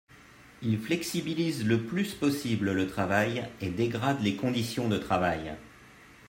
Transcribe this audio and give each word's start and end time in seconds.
Il 0.63 0.79
flexibilise 0.79 1.63
le 1.63 1.83
plus 1.83 2.15
possible 2.15 2.71
le 2.71 2.87
travail 2.87 3.47
et 3.61 3.69
dégrade 3.69 4.19
les 4.23 4.35
conditions 4.35 4.87
de 4.87 4.97
travail. 4.97 5.55